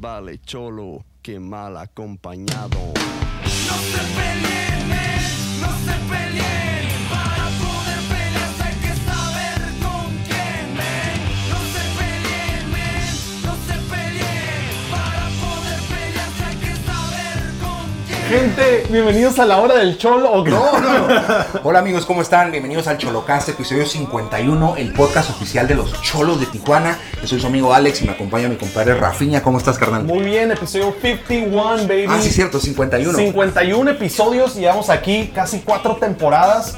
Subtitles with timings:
[0.00, 2.78] vale cholo que mal acompañado.
[3.68, 4.88] No se peleen,
[5.60, 7.29] no se peleen.
[18.30, 20.30] Gente, bienvenidos a la hora del cholo.
[20.30, 20.52] ¿o qué?
[21.64, 22.52] Hola amigos, ¿cómo están?
[22.52, 26.96] Bienvenidos al Cholocast, episodio 51, el podcast oficial de los Cholos de Tijuana.
[27.20, 29.42] Yo soy su amigo Alex y me acompaña mi compadre Rafiña.
[29.42, 30.04] ¿Cómo estás, carnal?
[30.04, 32.06] Muy bien, episodio 51, baby.
[32.08, 33.18] Ah, sí, cierto, 51.
[33.18, 36.76] 51 episodios, llevamos aquí casi cuatro temporadas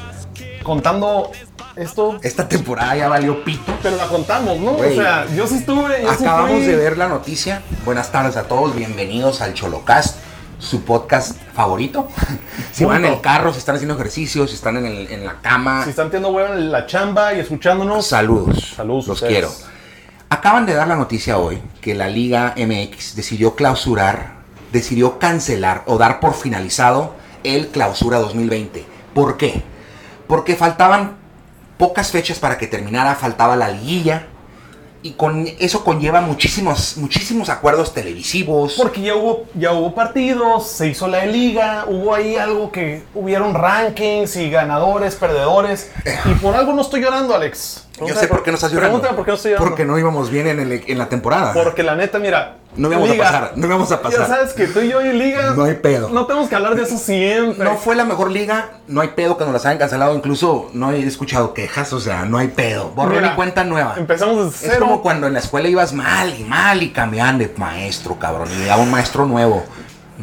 [0.62, 1.32] contando
[1.76, 3.74] esto, Esta temporada ya valió pito.
[3.82, 4.72] pero la contamos, ¿no?
[4.72, 7.60] O sea, yo sí estuve, yo Acabamos de ver la noticia.
[7.84, 10.18] Buenas tardes a todos, bienvenidos al Cholocast,
[10.62, 12.08] su podcast favorito.
[12.72, 15.40] si van en el carro, si están haciendo ejercicios, si están en, el- en la
[15.40, 18.74] cama, Si están teniendo huevo en la chamba y escuchándonos, saludos.
[18.76, 19.32] Saludos, Los ustedes.
[19.32, 19.50] quiero.
[20.30, 24.34] Acaban de dar la noticia hoy que la Liga MX decidió clausurar,
[24.72, 27.14] decidió cancelar o dar por finalizado
[27.44, 28.84] el clausura 2020.
[29.14, 29.62] ¿Por qué?
[30.28, 31.16] Porque faltaban
[31.76, 34.28] pocas fechas para que terminara, faltaba la liguilla
[35.02, 38.74] y con eso conlleva muchísimos, muchísimos acuerdos televisivos.
[38.76, 43.54] porque ya hubo, ya hubo partidos, se hizo la liga, hubo ahí algo que hubieron
[43.54, 45.90] rankings y ganadores, perdedores.
[46.24, 47.86] Y por algo no estoy llorando, Alex.
[48.06, 48.98] Yo sé por qué no estás llorando.
[49.00, 49.70] Pregúntame por qué no estoy llorando.
[49.70, 51.52] Porque no íbamos bien en, el- en la temporada.
[51.52, 52.56] Porque la neta, mira.
[52.74, 54.20] No íbamos a pasar, no íbamos a pasar.
[54.20, 55.50] Ya sabes que tú y yo y Liga.
[55.54, 56.08] No hay pedo.
[56.08, 57.62] No tenemos que hablar de eso siempre.
[57.64, 60.90] No fue la mejor liga, no hay pedo que nos las hayan cancelado, incluso no
[60.90, 62.88] he escuchado quejas, o sea, no hay pedo.
[62.90, 63.94] Borrón Mira, y cuenta nueva.
[63.98, 64.86] Empezamos de Es cero.
[64.86, 68.60] como cuando en la escuela ibas mal y mal y cambiaban de maestro, cabrón, y
[68.60, 69.62] llegaba un maestro nuevo.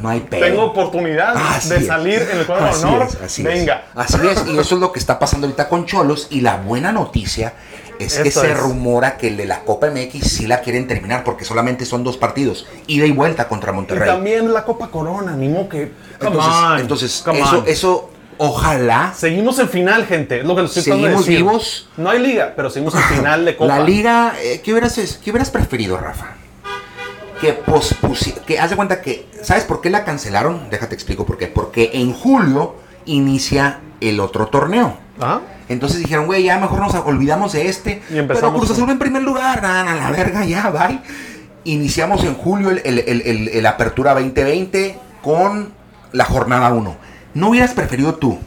[0.02, 0.42] No hay pedo.
[0.46, 1.88] Tengo oportunidad Así de es.
[1.88, 3.04] salir en el cuadro de honor.
[3.08, 3.84] es, así Venga.
[3.96, 4.16] Es.
[4.16, 6.28] Así es, y eso es lo que está pasando ahorita con Cholos.
[6.30, 7.54] Y la buena noticia
[8.00, 8.58] es que se es.
[8.60, 12.18] rumora que el de la Copa MX sí la quieren terminar porque solamente son dos
[12.18, 14.08] partidos, ida y vuelta contra Y Monterrey.
[14.10, 15.92] también la Copa Corona, ni modo que.
[16.20, 17.64] Come entonces, on, entonces come eso, on.
[17.68, 20.40] eso, ojalá Seguimos en final, gente.
[20.40, 21.38] Es lo que les estoy tratando de Seguimos decir.
[21.44, 21.90] vivos.
[21.98, 23.78] No hay liga, pero seguimos en final de Copa.
[23.78, 26.36] La liga, eh, ¿qué, hubieras, ¿qué hubieras preferido, Rafa?
[27.42, 30.70] Que pospusi que haz de cuenta que, ¿sabes por qué la cancelaron?
[30.70, 31.48] Déjate explico por qué.
[31.48, 32.76] Porque en julio
[33.06, 34.98] inicia el otro torneo.
[35.20, 35.42] Ajá.
[35.70, 38.02] Entonces dijeron, güey, ya mejor nos olvidamos de este.
[38.10, 41.00] Y Pero Cruz Azul en primer lugar, a la verga, ya, bye.
[41.64, 45.72] Iniciamos en julio el, el- el- el- el Apertura 2020 con
[46.12, 46.98] la jornada 1.
[47.36, 48.40] ¿No hubieras preferido tú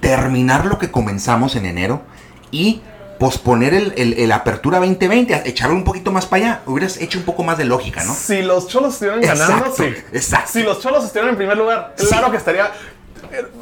[0.00, 2.02] terminar lo que comenzamos en enero
[2.50, 2.80] y
[3.18, 6.60] posponer el, el- el Apertura 2020, echarlo un poquito más para allá?
[6.66, 8.12] Hubieras hecho un poco más de lógica, ¿no?
[8.12, 9.94] Si los cholos estuvieran ganando, Exacto, sí.
[10.12, 10.50] exacto.
[10.52, 12.70] Si los cholos estuvieran en primer lugar, claro que estaría.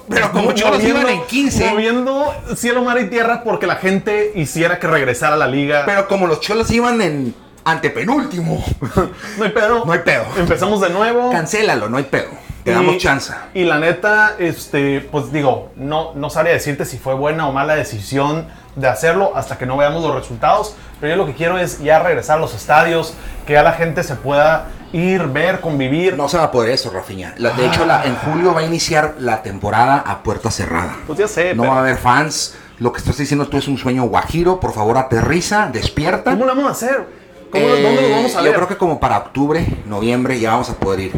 [0.09, 1.71] Pero como Cholos iban en 15.
[1.71, 5.85] Moviendo cielo, mar y tierra porque la gente hiciera que regresara a la liga.
[5.87, 7.35] Pero como los cholos iban en
[7.65, 8.65] antepenúltimo,
[9.39, 9.85] no hay pedo.
[9.85, 10.25] no hay pedo.
[10.37, 11.31] Empezamos de nuevo.
[11.31, 12.31] Cancélalo, no hay pedo.
[12.65, 13.33] Te Y- damos chance.
[13.55, 17.75] Y la neta, este, pues digo, no, no sabría decirte si fue buena o mala
[17.75, 18.47] decisión
[18.77, 20.75] de hacerlo hasta que no veamos los resultados.
[21.01, 23.15] Pero yo lo que quiero es ya regresar a los estadios,
[23.47, 26.17] que ya la gente se pueda ir, ver, convivir.
[26.17, 27.35] No se va a poder eso, Rafiña.
[27.39, 30.95] La- de hecho, la- en julio va a iniciar la temporada a puerta cerrada.
[31.07, 32.55] Pues ya sé, No pero va a haber fans.
[32.79, 34.61] Lo que estás diciendo tú es un sueño guajiro.
[34.61, 36.31] Por favor, aterriza, despierta.
[36.31, 37.07] ¿cómo lo vamos a hacer?
[37.51, 38.55] ¿Cómo, Eh, ¿Dónde lo vamos a Yo ver?
[38.55, 41.13] creo que como para octubre, noviembre ya vamos a poder ir.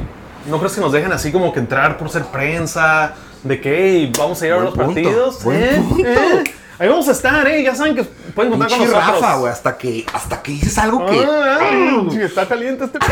[0.46, 3.14] ¿No crees que nos dejen así como que entrar por ser prensa?
[3.42, 5.44] De que hey, vamos a ir a los punto, partidos.
[5.46, 5.82] ¿eh?
[6.04, 6.44] ¿eh?
[6.78, 7.62] Ahí vamos a estar, ¿eh?
[7.62, 9.20] Ya saben que pueden contar con Pinche nosotros.
[9.20, 11.24] Rafa, güey, hasta que, hasta que dices algo que...
[11.24, 13.10] Ah, ay, está caliente este pedo.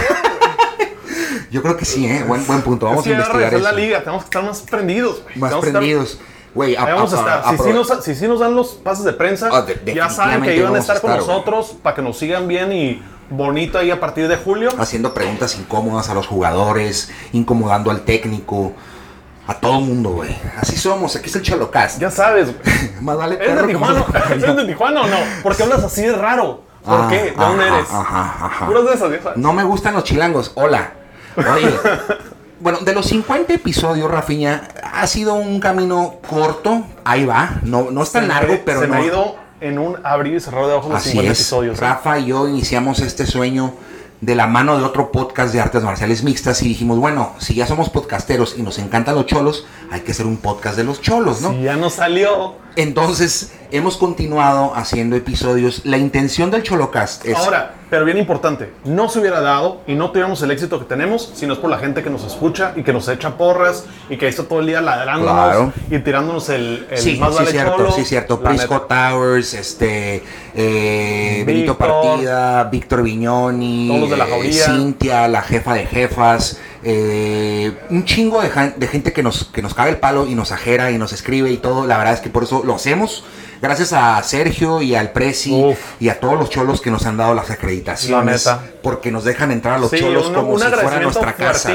[1.50, 2.25] Yo creo que sí, ¿eh?
[2.26, 2.87] Buen, buen punto.
[2.87, 3.62] Vamos que a investigar eso.
[3.62, 5.22] la liga, tenemos que estar más prendidos.
[5.22, 5.37] güey.
[5.38, 6.19] Más Tenemos prendidos.
[6.54, 7.56] Güey, vamos a, estar.
[7.56, 10.42] si, sí nos, si sí nos dan los pases de prensa, Ah, de- ya saben
[10.42, 13.91] que iban a estar con estar, nosotros para que nos sigan bien y bonito ahí
[13.91, 14.70] a partir de julio.
[14.78, 18.72] haciendo preguntas incómodas a los jugadores, incomodando al técnico,
[19.47, 20.37] a todo mundo, güey.
[20.60, 22.00] Así somos, aquí es el Cholocast.
[22.00, 22.91] Ya sabes, güey.
[23.00, 24.04] Más vale ¿Eres de Tijuana?
[24.30, 25.16] ¿Eres de Tijuana o no?
[25.42, 26.62] ¿Por qué hablas así de raro?
[26.84, 27.16] ¿Por Ah, qué?
[27.22, 27.91] ¿De dónde ajá, eres?
[27.92, 28.66] Ajá, ajá.
[28.66, 29.39] Puras de esas, ya sabes.
[29.39, 30.53] No me gustan los chilangos.
[30.54, 30.92] Hola.
[31.36, 31.71] Oye.
[32.62, 36.84] Bueno, de los 50 episodios, Rafiña, ha sido un camino corto.
[37.04, 37.54] Ahí va.
[37.62, 38.95] No, no es tan Se me- largo, pero se no.
[38.95, 41.38] me ha ido en un abrir y cerrar de ojos los Así 50 es.
[41.41, 41.78] episodios.
[41.78, 41.80] ¿eh?
[41.80, 43.72] Rafa y yo iniciamos este sueño
[44.20, 47.66] de la mano de otro podcast de artes marciales mixtas y dijimos, bueno, si ya
[47.66, 51.41] somos podcasteros y nos encantan los cholos, hay que hacer un podcast de los cholos,
[51.41, 51.50] ¿no?
[51.53, 52.54] Si ya nos salió.
[52.77, 55.83] Entonces, hemos continuado haciendo episodios.
[55.84, 57.36] La intención del Cholocast es.
[57.36, 61.30] Ahora, pero bien importante, no se hubiera dado y no tuviéramos el éxito que tenemos
[61.34, 64.16] si no es por la gente que nos escucha y que nos echa porras y
[64.16, 65.72] que está todo el día ladrándonos Claro.
[65.91, 68.41] y tirándonos el, el Sí, más sí, vale cierto, cholo, sí, cierto.
[68.41, 69.10] Prisco neta.
[69.10, 70.22] Towers, este,
[70.54, 71.77] eh, Benito.
[71.77, 74.53] Partida, Víctor Viñoni, Todos los de la eh.
[74.53, 78.50] Cintia, la jefa de jefas, eh, un chingo de,
[78.88, 81.56] gente que nos, que nos caga el palo y nos ajera y nos escribe y
[81.58, 81.86] todo.
[81.86, 83.24] La verdad es que por eso lo hacemos.
[83.60, 85.78] Gracias a Sergio y al Prezi Uf.
[86.00, 88.46] y a todos los cholos que nos han dado las acreditaciones.
[88.46, 88.60] La.
[88.82, 91.70] Porque nos dejan entrar a los Sí, cholos un, como un si fuera nuestra casa.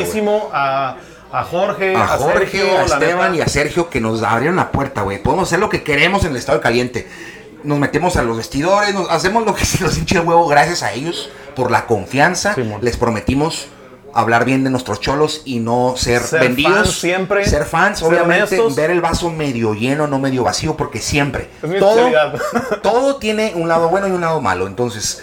[0.52, 0.98] a,
[1.32, 4.58] a Jorge, a a, Jorge, Sergio, a la Esteban y a Sergio que nos abrieron
[4.58, 5.24] la puerta, güey.
[5.24, 7.08] Podemos hacer lo que queremos en el estado caliente.
[7.64, 10.84] Nos metemos a los vestidores, nos hacemos lo que se nos hinche el huevo gracias
[10.84, 12.54] a ellos por la confianza.
[12.82, 13.68] Les prometimos
[14.20, 16.74] hablar bien de nuestros cholos y no ser, Ser vendidos.
[16.74, 18.76] fans siempre, Ser fans, ser obviamente, honestos.
[18.76, 21.50] ver el vaso medio lleno, no medio vacío, porque siempre.
[21.62, 22.10] Es todo,
[22.82, 24.68] todo tiene un lado bueno y un lado malo.
[24.68, 25.22] Entonces,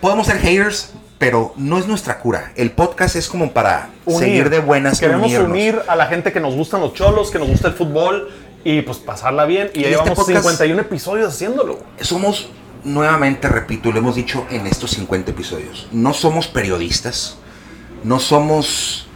[0.00, 2.52] podemos ser haters, pero no es nuestra cura.
[2.56, 4.20] El podcast es como para Unir.
[4.20, 5.50] seguir de buenas Queremos unirnos.
[5.50, 8.30] unir a la gente que nos gustan los cholos, que nos gusta el fútbol
[8.64, 9.70] y pues pasarla bien.
[9.74, 11.80] Y ya Y este llevamos podcast- 51 episodios haciéndolo.
[12.00, 12.48] somos,
[12.84, 17.36] nuevamente repito, y lo hemos dicho en estos 50 episodios, no somos periodistas,
[18.04, 19.06] no somos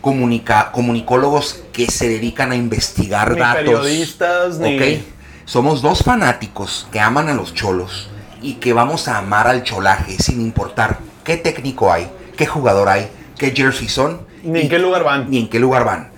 [0.00, 3.56] comunica, comunicólogos que se dedican a investigar Ni datos.
[3.64, 5.02] periodistas, ni- ¿ok?
[5.44, 8.08] Somos dos fanáticos que aman a los cholos
[8.42, 13.08] y que vamos a amar al cholaje sin importar qué técnico hay, qué jugador hay,
[13.36, 14.20] qué jersey son.
[14.42, 15.30] Ni en y- qué lugar van.
[15.30, 16.10] Ni en qué lugar van.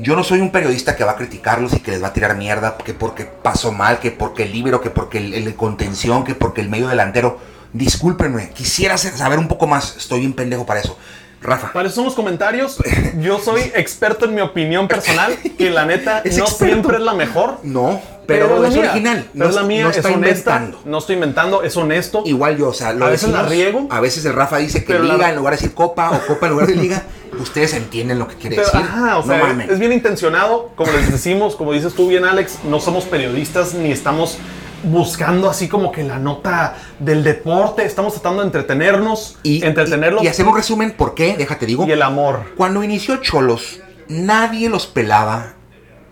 [0.00, 2.36] Yo no soy un periodista que va a criticarlos y que les va a tirar
[2.36, 6.34] mierda, que porque pasó mal, que porque el libro, que porque el, el contención, que
[6.34, 7.38] porque el medio delantero.
[7.74, 9.96] Discúlpenme, quisiera saber un poco más.
[9.96, 10.98] Estoy bien pendejo para eso.
[11.42, 12.78] Rafa, eso son los comentarios.
[13.20, 16.72] Yo soy experto en mi opinión personal, que la neta Es no experto.
[16.74, 17.58] siempre es la mejor.
[17.62, 18.90] no, pero, es mía.
[18.90, 19.26] original.
[19.32, 20.12] Pero no, es la mía, no es honesta.
[20.12, 20.80] inventando.
[20.84, 22.22] No estoy inventando, es honesto.
[22.24, 23.88] Igual yo, o sea, lo A veces la riego.
[23.90, 26.46] A veces el Rafa dice que la- liga en lugar de decir copa o copa
[26.46, 27.02] en lugar de liga.
[27.40, 28.80] Ustedes entienden lo que quiere Pero, decir.
[28.82, 29.70] ajá, o no sea, mamen.
[29.70, 33.90] es bien intencionado, como les decimos, como dices tú bien, Alex, no somos periodistas ni
[33.90, 34.36] estamos
[34.84, 40.26] buscando así como que la nota del deporte, estamos tratando de entretenernos, y, entretenerlos y,
[40.26, 41.36] y hacer un resumen, ¿por qué?
[41.36, 41.86] Déjate digo.
[41.86, 42.52] y el amor.
[42.56, 45.54] Cuando inició Cholos, nadie los pelaba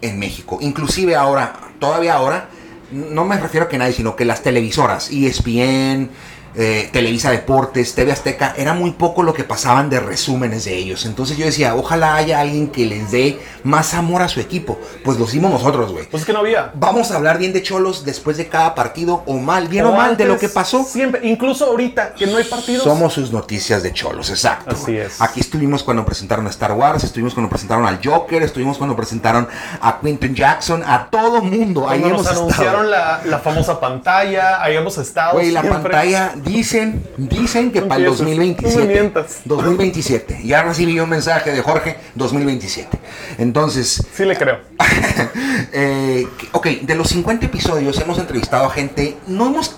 [0.03, 0.59] en México.
[0.61, 2.49] Inclusive ahora, todavía ahora,
[2.93, 6.11] no me refiero a que nadie, sino que las televisoras, ESPN,
[6.55, 11.07] eh, Televisa Deportes, TV Azteca, era muy poco lo que pasaban de resúmenes de ellos.
[11.07, 14.79] Entonces yo decía, ojalá haya alguien que les dé más amor a su equipo.
[15.05, 16.07] Pues lo hicimos nosotros, güey.
[16.07, 16.73] Pues es que no había.
[16.75, 20.17] Vamos a hablar bien de Cholos después de cada partido, o mal, bien o, mal
[20.17, 20.85] de lo que pasó.
[20.85, 22.85] Siempre, incluso ahorita que no hay partidos.
[22.85, 24.75] Somos sus noticias de cholos, exacto.
[24.75, 25.21] Así es.
[25.21, 29.49] Aquí estuvimos cuando presentaron a Star Wars, estuvimos cuando presentaron al Joker, estuvimos cuando presentaron
[29.81, 31.89] a Quentin Jackson, a todo mundo.
[31.89, 32.91] Ahí Cuando hemos nos anunciaron estado.
[32.91, 35.35] la, la famosa pantalla, ahí hemos estado.
[35.35, 38.79] Güey, la pantalla dicen, dicen que para el empieces, 2027.
[38.79, 39.41] no me mientas.
[39.45, 40.41] 2027.
[40.45, 42.99] Ya recibí un mensaje de Jorge, 2027.
[43.39, 44.59] Entonces, Sí le creo.
[45.73, 49.77] eh, ok, de los 50 episodios hemos entrevistado a gente, no hemos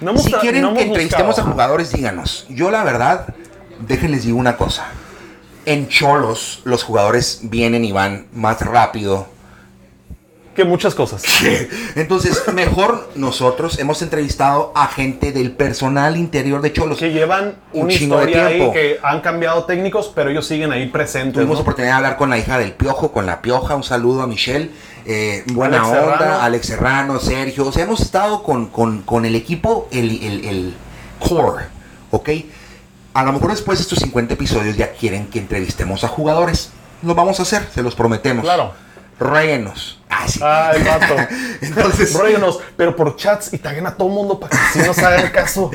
[0.00, 1.48] No hemos si quieren no hemos que entrevistemos buscado.
[1.48, 2.46] a jugadores, díganos.
[2.48, 3.34] Yo la verdad,
[3.86, 4.88] déjenles digo una cosa.
[5.64, 9.26] En Cholos los jugadores vienen y van más rápido.
[10.56, 11.22] Que muchas cosas.
[11.94, 16.98] Entonces, mejor nosotros hemos entrevistado a gente del personal interior de Cholos.
[16.98, 18.72] Que llevan Un una chingo de historia ahí tiempo.
[18.72, 21.34] que han cambiado técnicos, pero ellos siguen ahí presentes.
[21.34, 21.60] Tuvimos ¿no?
[21.62, 23.76] oportunidad de hablar con la hija del Piojo, con la Pioja.
[23.76, 24.70] Un saludo a Michelle.
[25.04, 26.40] Eh, buena Alex onda, Serrano.
[26.42, 27.66] Alex Serrano, Sergio.
[27.66, 30.74] O sea, hemos estado con, con- con el equipo, el, el- el
[31.20, 31.66] core,
[32.10, 32.30] ¿ok?
[33.14, 36.70] A lo mejor después de estos 50 episodios ya quieren que entrevistemos a jugadores.
[37.02, 38.42] Lo vamos a hacer, se los prometemos.
[38.44, 38.72] Claro.
[39.18, 39.98] Ruéguenos.
[40.10, 40.40] Ah, sí.
[40.42, 41.14] Ah, el vato.
[41.62, 44.98] Entonces- Ruéguenos, pero por chats y taguen a todo el mundo para que así nos
[44.98, 45.70] hagan caso.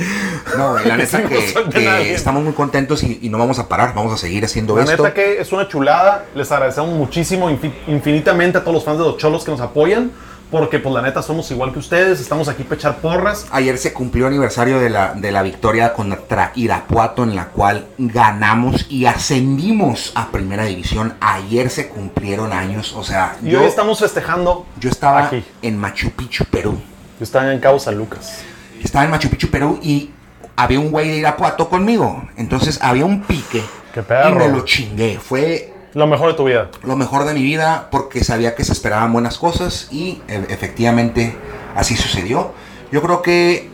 [0.58, 1.30] No, la neta no
[1.70, 4.84] que, estamos muy contentos y, y no vamos a parar, vamos a seguir haciendo La
[4.84, 5.04] esto.
[5.04, 6.26] neta que es una chulada.
[6.36, 10.12] Les agradecemos muchísimo, infi- infinitamente a todos los fans de los cholos que nos apoyan.
[10.52, 12.20] Porque, pues, la neta, somos igual que ustedes.
[12.20, 13.46] Estamos aquí para echar porras.
[13.52, 18.86] Ayer se cumplió aniversario de la, de la victoria contra Irapuato en la cual ganamos
[18.90, 21.14] y ascendimos a primera división.
[21.22, 24.66] Ayer se cumplieron años, o sea, Y yo, hoy estamos festejando.
[24.80, 25.44] yo estaba aquí.
[25.62, 26.80] en Machu Picchu, Perú.
[27.18, 28.40] Yo estaba en Cabo San Lucas.
[28.84, 30.12] Estaba en Machu Picchu, Perú y
[30.56, 32.28] había un güey de Irapuato conmigo.
[32.36, 34.30] Entonces había un pique ¡Qué perro!
[34.32, 35.18] y me lo chingué.
[35.20, 36.70] Fue Lo mejor de tu vida.
[36.84, 41.36] lo mejor de mi vida porque sabía que se esperaban buenas cosas y e- efectivamente
[41.76, 42.54] así sucedió.
[42.92, 43.70] Yo creo que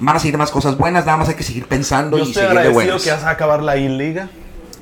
[0.00, 2.58] van a seguir más cosas buenas, nada más hay que seguir pensando Yo y seguir
[2.58, 3.02] de buenas.
[3.04, 4.28] que vas a acabar la I-Liga.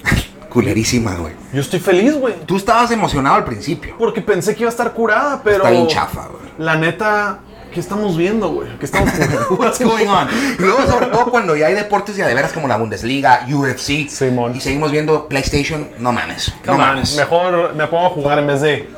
[0.49, 1.33] Culerísima, güey.
[1.53, 2.35] Yo estoy feliz, güey.
[2.47, 3.97] Tú estabas emocionado al principio.
[3.99, 5.59] Porque pensé que iba a estar curada, pero.
[5.59, 6.45] Está bien chafa, güey.
[6.59, 7.41] la neta,
[7.75, 8.69] ¿qué estamos viendo, güey?
[8.79, 9.13] ¿Qué estamos?
[9.51, 10.29] What's going on?
[10.59, 14.09] Y luego, sobre todo, cuando ya hay deportes ya de veras como la Bundesliga, UFC,
[14.09, 14.55] Simón.
[14.57, 16.55] y seguimos viendo PlayStation, no mames.
[16.65, 17.17] No on, mames.
[17.17, 18.89] Mejor me pongo a jugar en vez de,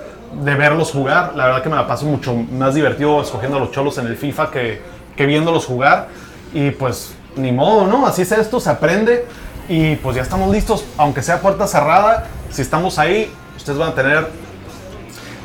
[0.43, 1.33] de verlos jugar.
[1.35, 4.17] La verdad que me la paso mucho más divertido escogiendo a los cholos en el
[4.17, 4.83] FIFA que,
[5.17, 6.09] que viéndolos jugar.
[6.53, 8.07] Y pues, ni modo, ¿no?
[8.07, 9.25] Así es esto, se aprende.
[9.69, 12.27] Y pues ya estamos listos, aunque sea puerta cerrada.
[12.51, 14.29] Si estamos ahí, ustedes van a tener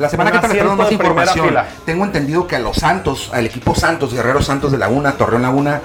[0.02, 1.56] La semana que les tenemos más información.
[1.86, 5.80] Tengo entendido que a los Santos, al equipo Santos, Guerreros Santos de Laguna, Torreón Laguna,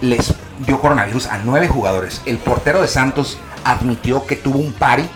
[0.00, 0.32] les
[0.66, 2.22] dio coronavirus a nueve jugadores.
[2.24, 5.06] El portero de Santos admitió que tuvo un pari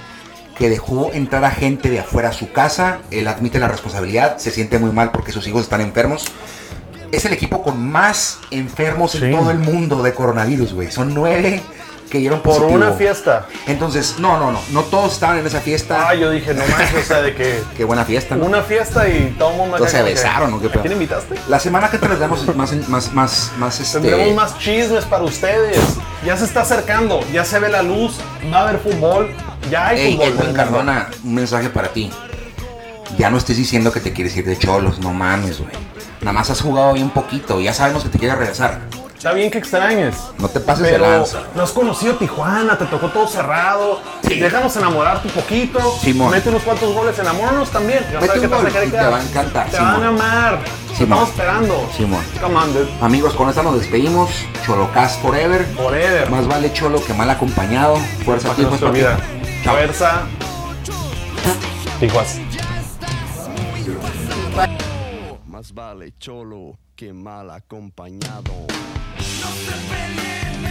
[0.58, 2.98] que dejó entrar a gente de afuera a su casa.
[3.10, 6.26] Él admite la responsabilidad, se siente muy mal porque sus hijos están enfermos.
[7.12, 9.24] Es el equipo con más enfermos Sí.
[9.24, 10.90] en todo el mundo de coronavirus, güey.
[10.90, 11.62] Son nueve
[12.10, 13.46] que dieron por una fiesta.
[13.66, 14.60] Entonces, no, no, no.
[14.70, 16.08] No todos estaban en esa fiesta.
[16.08, 18.44] Ah, yo dije, no manches, o sea, de que Qué buena fiesta, ¿no?
[18.44, 21.34] una fiesta y todo el mundo Entonces se besaron, ¿o qué ¿A quién invitaste?
[21.48, 24.00] La semana que les damos más, más, más, más, este...
[24.00, 25.78] Tendremos más chismes para ustedes.
[26.24, 28.18] Ya se está acercando, ya se ve la luz,
[28.52, 29.30] va a haber fútbol,
[29.70, 30.28] ya hay Ey, fútbol.
[30.28, 32.10] Edwin Cardona, un mensaje para ti.
[33.18, 35.72] Ya no estés diciendo que te quieres ir de cholos, no mames, güey.
[36.20, 38.80] Nada más has jugado bien poquito, ya sabemos que te quieres regresar.
[39.24, 40.16] Está bien que extrañes.
[40.38, 41.44] No te pases de lanza.
[41.54, 43.98] no has conocido Tijuana, te tocó todo cerrado.
[44.22, 44.38] Sí.
[44.38, 45.80] Déjanos enamorarte un poquito.
[45.98, 46.30] Simón.
[46.30, 48.00] Mete unos cuantos goles, enamóranos también.
[48.12, 49.12] Ya Mete sabes un te gol y te quedar.
[49.14, 49.92] va a encantar, Te Simón.
[49.94, 50.58] van a amar.
[50.62, 51.00] Te Simón.
[51.00, 51.90] Estamos esperando.
[51.96, 52.24] Simón.
[52.38, 52.88] Come on, dude.
[53.00, 54.28] Amigos, con esta nos despedimos.
[54.66, 55.64] Cholocast Forever.
[55.74, 56.28] Forever.
[56.28, 57.96] Más vale cholo que mal acompañado.
[58.26, 59.00] Fuerza, no papi.
[59.62, 59.72] Chao.
[59.74, 60.22] Fuerza.
[61.98, 62.40] Tijuas.
[65.46, 68.66] Más vale cholo que mal acompañado.
[69.40, 70.62] No se peleen,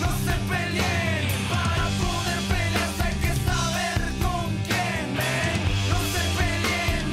[0.00, 1.28] no se peleen.
[1.48, 5.06] Para poder pelear hay que saber con quién.
[5.90, 7.04] No se peleen,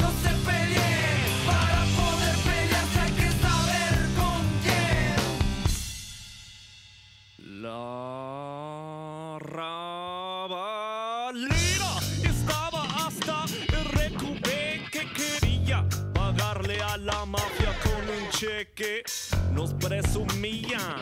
[0.00, 1.18] no se peleen.
[1.46, 5.18] Para poder pelear hay que saber con quién.
[7.62, 7.80] La
[18.36, 19.02] con un cheque.
[19.52, 21.00] Nos presumían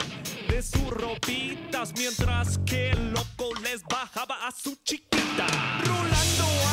[0.49, 5.47] de sus ropitas mientras que el loco les bajaba a su chiquita.
[5.85, 6.64] Rolando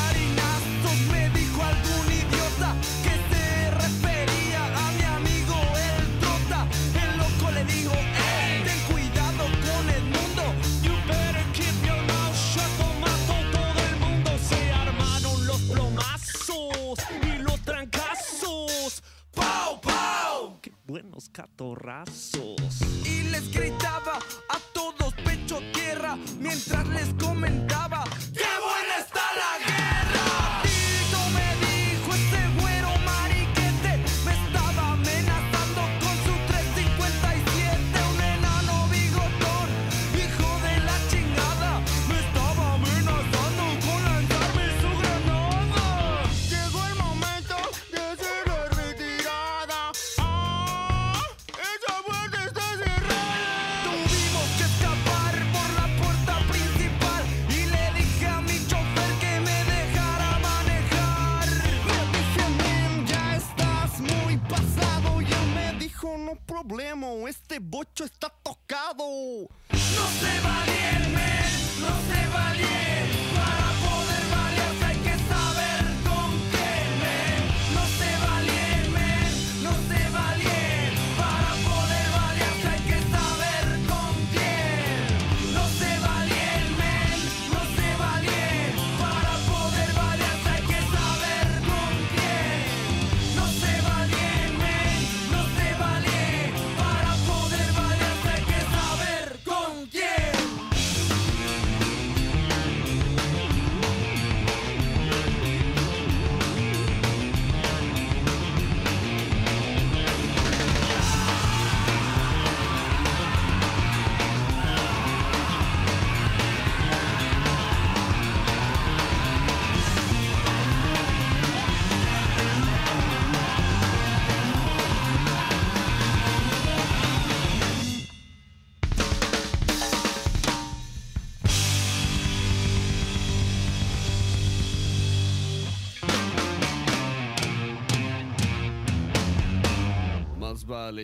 [22.02, 22.41] abraço.
[66.92, 69.04] Problema, este bocho está tocado.
[69.04, 69.78] No
[70.20, 72.52] se va bien, men, no se va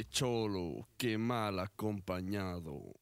[0.05, 2.98] Cholo que mal acompañado.